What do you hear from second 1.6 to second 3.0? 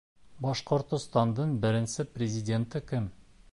беренсе президенты